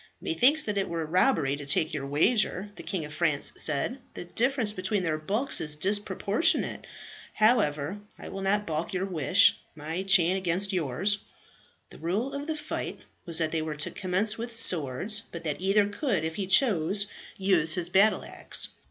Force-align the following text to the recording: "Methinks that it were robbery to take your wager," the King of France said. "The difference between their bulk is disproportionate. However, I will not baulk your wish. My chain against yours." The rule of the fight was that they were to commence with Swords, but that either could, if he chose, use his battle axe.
"Methinks 0.19 0.63
that 0.63 0.79
it 0.79 0.89
were 0.89 1.05
robbery 1.05 1.55
to 1.55 1.63
take 1.67 1.93
your 1.93 2.07
wager," 2.07 2.71
the 2.75 2.81
King 2.81 3.05
of 3.05 3.13
France 3.13 3.53
said. 3.55 3.99
"The 4.15 4.23
difference 4.25 4.73
between 4.73 5.03
their 5.03 5.19
bulk 5.19 5.61
is 5.61 5.75
disproportionate. 5.75 6.87
However, 7.35 7.99
I 8.17 8.29
will 8.29 8.41
not 8.41 8.65
baulk 8.65 8.93
your 8.95 9.05
wish. 9.05 9.59
My 9.75 10.01
chain 10.01 10.35
against 10.35 10.73
yours." 10.73 11.19
The 11.91 11.99
rule 11.99 12.33
of 12.33 12.47
the 12.47 12.57
fight 12.57 12.97
was 13.27 13.37
that 13.37 13.51
they 13.51 13.61
were 13.61 13.75
to 13.77 13.91
commence 13.91 14.39
with 14.39 14.55
Swords, 14.55 15.21
but 15.31 15.43
that 15.43 15.61
either 15.61 15.87
could, 15.87 16.25
if 16.25 16.33
he 16.33 16.47
chose, 16.47 17.05
use 17.37 17.75
his 17.75 17.89
battle 17.91 18.23
axe. 18.23 18.69